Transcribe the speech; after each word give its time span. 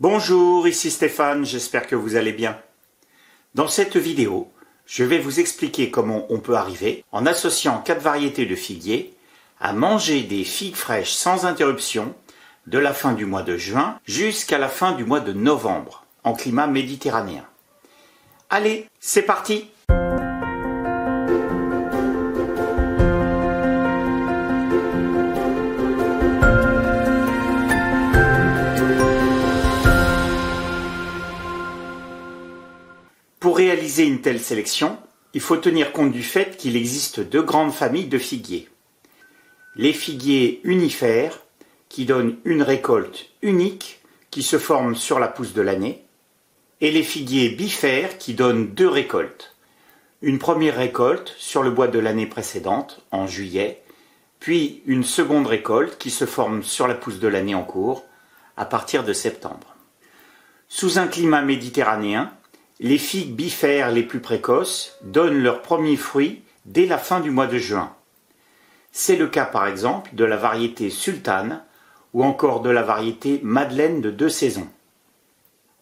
Bonjour, 0.00 0.68
ici 0.68 0.92
Stéphane, 0.92 1.44
j'espère 1.44 1.88
que 1.88 1.96
vous 1.96 2.14
allez 2.14 2.30
bien. 2.32 2.56
Dans 3.56 3.66
cette 3.66 3.96
vidéo, 3.96 4.48
je 4.86 5.02
vais 5.02 5.18
vous 5.18 5.40
expliquer 5.40 5.90
comment 5.90 6.24
on 6.28 6.38
peut 6.38 6.54
arriver, 6.54 7.04
en 7.10 7.26
associant 7.26 7.82
quatre 7.82 8.00
variétés 8.00 8.46
de 8.46 8.54
figuiers, 8.54 9.12
à 9.58 9.72
manger 9.72 10.22
des 10.22 10.44
figues 10.44 10.76
fraîches 10.76 11.10
sans 11.10 11.46
interruption 11.46 12.14
de 12.68 12.78
la 12.78 12.94
fin 12.94 13.12
du 13.12 13.26
mois 13.26 13.42
de 13.42 13.56
juin 13.56 13.98
jusqu'à 14.06 14.58
la 14.58 14.68
fin 14.68 14.92
du 14.92 15.04
mois 15.04 15.18
de 15.18 15.32
novembre, 15.32 16.04
en 16.22 16.32
climat 16.34 16.68
méditerranéen. 16.68 17.44
Allez, 18.50 18.88
c'est 19.00 19.22
parti 19.22 19.68
Pour 33.48 33.56
réaliser 33.56 34.04
une 34.04 34.20
telle 34.20 34.40
sélection, 34.40 34.98
il 35.32 35.40
faut 35.40 35.56
tenir 35.56 35.92
compte 35.92 36.12
du 36.12 36.22
fait 36.22 36.58
qu'il 36.58 36.76
existe 36.76 37.20
deux 37.20 37.40
grandes 37.40 37.72
familles 37.72 38.08
de 38.08 38.18
figuiers. 38.18 38.68
Les 39.74 39.94
figuiers 39.94 40.60
unifères, 40.64 41.40
qui 41.88 42.04
donnent 42.04 42.36
une 42.44 42.60
récolte 42.60 43.30
unique 43.40 44.02
qui 44.30 44.42
se 44.42 44.58
forme 44.58 44.94
sur 44.94 45.18
la 45.18 45.28
pousse 45.28 45.54
de 45.54 45.62
l'année, 45.62 46.04
et 46.82 46.90
les 46.90 47.02
figuiers 47.02 47.48
bifères 47.48 48.18
qui 48.18 48.34
donnent 48.34 48.74
deux 48.74 48.86
récoltes. 48.86 49.56
Une 50.20 50.38
première 50.38 50.76
récolte 50.76 51.34
sur 51.38 51.62
le 51.62 51.70
bois 51.70 51.88
de 51.88 51.98
l'année 51.98 52.26
précédente, 52.26 53.02
en 53.12 53.26
juillet, 53.26 53.82
puis 54.40 54.82
une 54.84 55.04
seconde 55.04 55.46
récolte 55.46 55.96
qui 55.96 56.10
se 56.10 56.26
forme 56.26 56.62
sur 56.62 56.86
la 56.86 56.94
pousse 56.94 57.18
de 57.18 57.28
l'année 57.28 57.54
en 57.54 57.64
cours, 57.64 58.04
à 58.58 58.66
partir 58.66 59.04
de 59.04 59.14
septembre. 59.14 59.74
Sous 60.68 60.98
un 60.98 61.06
climat 61.06 61.40
méditerranéen, 61.40 62.30
les 62.80 62.98
figues 62.98 63.34
bifères 63.34 63.90
les 63.90 64.04
plus 64.04 64.20
précoces 64.20 64.96
donnent 65.02 65.42
leurs 65.42 65.62
premiers 65.62 65.96
fruits 65.96 66.42
dès 66.64 66.86
la 66.86 66.98
fin 66.98 67.20
du 67.20 67.30
mois 67.30 67.48
de 67.48 67.58
juin. 67.58 67.94
C'est 68.92 69.16
le 69.16 69.26
cas 69.26 69.44
par 69.44 69.66
exemple 69.66 70.14
de 70.14 70.24
la 70.24 70.36
variété 70.36 70.90
sultane 70.90 71.62
ou 72.14 72.22
encore 72.22 72.60
de 72.60 72.70
la 72.70 72.82
variété 72.82 73.40
madeleine 73.42 74.00
de 74.00 74.10
deux 74.10 74.28
saisons. 74.28 74.68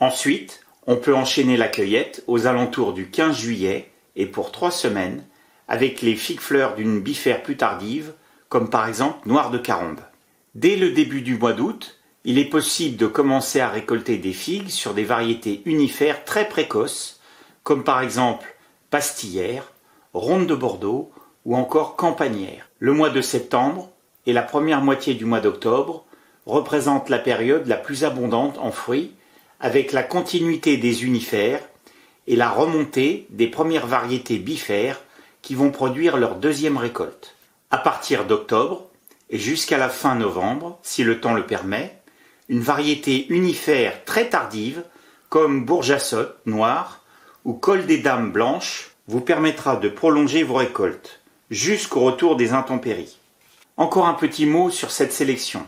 Ensuite, 0.00 0.64
on 0.86 0.96
peut 0.96 1.14
enchaîner 1.14 1.56
la 1.56 1.68
cueillette 1.68 2.24
aux 2.26 2.46
alentours 2.46 2.92
du 2.92 3.08
15 3.08 3.36
juillet 3.36 3.90
et 4.16 4.26
pour 4.26 4.50
trois 4.50 4.70
semaines 4.70 5.24
avec 5.68 6.02
les 6.02 6.16
figues 6.16 6.40
fleurs 6.40 6.74
d'une 6.74 7.00
bifère 7.00 7.44
plus 7.44 7.56
tardive, 7.56 8.14
comme 8.48 8.68
par 8.68 8.88
exemple 8.88 9.28
noir 9.28 9.52
de 9.52 9.58
carombe. 9.58 10.00
Dès 10.56 10.74
le 10.74 10.90
début 10.90 11.22
du 11.22 11.38
mois 11.38 11.52
d'août, 11.52 11.99
il 12.24 12.38
est 12.38 12.44
possible 12.44 12.96
de 12.96 13.06
commencer 13.06 13.60
à 13.60 13.70
récolter 13.70 14.18
des 14.18 14.32
figues 14.32 14.68
sur 14.68 14.92
des 14.92 15.04
variétés 15.04 15.62
unifères 15.64 16.24
très 16.24 16.48
précoces, 16.48 17.20
comme 17.62 17.84
par 17.84 18.02
exemple 18.02 18.56
pastillère, 18.90 19.72
ronde 20.12 20.46
de 20.46 20.54
Bordeaux 20.54 21.10
ou 21.44 21.56
encore 21.56 21.96
campanière. 21.96 22.68
Le 22.78 22.92
mois 22.92 23.10
de 23.10 23.20
septembre 23.20 23.90
et 24.26 24.32
la 24.32 24.42
première 24.42 24.82
moitié 24.82 25.14
du 25.14 25.24
mois 25.24 25.40
d'octobre 25.40 26.04
représentent 26.46 27.08
la 27.08 27.18
période 27.18 27.66
la 27.66 27.76
plus 27.76 28.04
abondante 28.04 28.58
en 28.58 28.70
fruits, 28.70 29.14
avec 29.60 29.92
la 29.92 30.02
continuité 30.02 30.76
des 30.76 31.04
unifères 31.04 31.62
et 32.26 32.36
la 32.36 32.50
remontée 32.50 33.26
des 33.30 33.46
premières 33.46 33.86
variétés 33.86 34.38
bifères 34.38 35.00
qui 35.42 35.54
vont 35.54 35.70
produire 35.70 36.16
leur 36.16 36.36
deuxième 36.36 36.76
récolte. 36.76 37.36
À 37.70 37.78
partir 37.78 38.26
d'octobre 38.26 38.86
et 39.30 39.38
jusqu'à 39.38 39.78
la 39.78 39.88
fin 39.88 40.16
novembre, 40.16 40.78
si 40.82 41.04
le 41.04 41.20
temps 41.20 41.34
le 41.34 41.46
permet, 41.46 41.99
une 42.50 42.60
variété 42.60 43.28
unifère 43.28 44.04
très 44.04 44.28
tardive, 44.28 44.82
comme 45.28 45.64
bourgeassotte 45.64 46.36
noire 46.46 47.04
ou 47.44 47.52
col 47.52 47.86
des 47.86 47.98
dames 47.98 48.32
blanches, 48.32 48.90
vous 49.06 49.20
permettra 49.20 49.76
de 49.76 49.88
prolonger 49.88 50.42
vos 50.42 50.54
récoltes 50.54 51.20
jusqu'au 51.50 52.00
retour 52.00 52.34
des 52.34 52.52
intempéries. 52.52 53.18
Encore 53.76 54.08
un 54.08 54.14
petit 54.14 54.46
mot 54.46 54.68
sur 54.68 54.90
cette 54.90 55.12
sélection. 55.12 55.64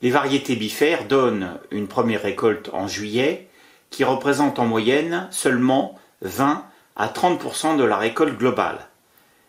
Les 0.00 0.10
variétés 0.10 0.54
bifères 0.54 1.08
donnent 1.08 1.58
une 1.72 1.88
première 1.88 2.22
récolte 2.22 2.70
en 2.72 2.86
juillet 2.86 3.48
qui 3.90 4.04
représente 4.04 4.60
en 4.60 4.64
moyenne 4.64 5.26
seulement 5.32 5.98
20 6.22 6.64
à 6.94 7.08
30% 7.08 7.76
de 7.76 7.84
la 7.84 7.96
récolte 7.96 8.38
globale. 8.38 8.86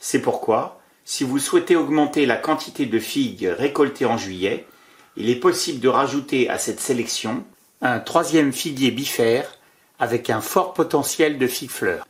C'est 0.00 0.20
pourquoi, 0.20 0.80
si 1.04 1.22
vous 1.22 1.38
souhaitez 1.38 1.76
augmenter 1.76 2.26
la 2.26 2.36
quantité 2.36 2.86
de 2.86 2.98
figues 2.98 3.48
récoltées 3.56 4.06
en 4.06 4.18
juillet, 4.18 4.66
il 5.16 5.30
est 5.30 5.36
possible 5.36 5.80
de 5.80 5.88
rajouter 5.88 6.48
à 6.48 6.58
cette 6.58 6.80
sélection 6.80 7.44
un 7.82 7.98
troisième 7.98 8.52
figuier 8.52 8.90
bifère 8.90 9.56
avec 9.98 10.30
un 10.30 10.40
fort 10.40 10.74
potentiel 10.74 11.38
de 11.38 11.46
figues 11.46 11.70
fleurs, 11.70 12.06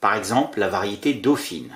par 0.00 0.14
exemple 0.14 0.58
la 0.58 0.68
variété 0.68 1.14
Dauphine. 1.14 1.74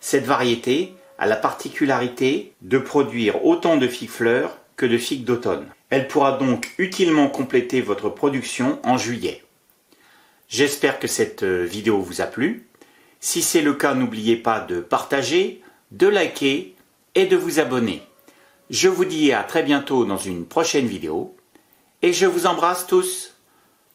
Cette 0.00 0.24
variété 0.24 0.94
a 1.18 1.26
la 1.26 1.36
particularité 1.36 2.52
de 2.62 2.78
produire 2.78 3.44
autant 3.44 3.76
de 3.76 3.86
figues 3.86 4.10
fleurs 4.10 4.56
que 4.76 4.86
de 4.86 4.96
figues 4.96 5.24
d'automne. 5.24 5.66
Elle 5.90 6.08
pourra 6.08 6.38
donc 6.38 6.72
utilement 6.78 7.28
compléter 7.28 7.82
votre 7.82 8.08
production 8.08 8.78
en 8.84 8.96
juillet. 8.96 9.42
J'espère 10.48 10.98
que 10.98 11.08
cette 11.08 11.44
vidéo 11.44 12.00
vous 12.00 12.20
a 12.20 12.26
plu. 12.26 12.66
Si 13.20 13.42
c'est 13.42 13.60
le 13.60 13.74
cas, 13.74 13.94
n'oubliez 13.94 14.36
pas 14.36 14.60
de 14.60 14.80
partager, 14.80 15.60
de 15.90 16.06
liker 16.06 16.74
et 17.14 17.26
de 17.26 17.36
vous 17.36 17.60
abonner. 17.60 18.02
Je 18.70 18.88
vous 18.88 19.04
dis 19.04 19.32
à 19.32 19.42
très 19.42 19.64
bientôt 19.64 20.04
dans 20.04 20.16
une 20.16 20.46
prochaine 20.46 20.86
vidéo 20.86 21.34
et 22.02 22.12
je 22.12 22.26
vous 22.26 22.46
embrasse 22.46 22.86
tous. 22.86 23.34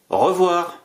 Au 0.09 0.17
revoir. 0.17 0.83